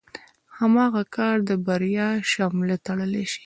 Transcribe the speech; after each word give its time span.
هماغه 0.57 1.03
کار 1.15 1.37
د 1.49 1.51
بريا 1.65 2.09
شمله 2.31 2.75
تړلی 2.85 3.23
شي. 3.31 3.39